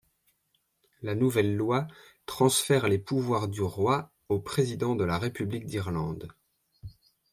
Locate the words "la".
1.03-1.13, 5.03-5.19